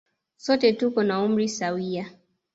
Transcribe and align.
Sote 0.37 0.73
tuko 0.73 0.99
na 1.03 1.21
umri 1.25 1.47
sawia. 1.49 2.05